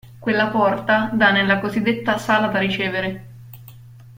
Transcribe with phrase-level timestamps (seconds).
[0.19, 3.25] Quella porta dà nella cosiddetta sala da ricevere.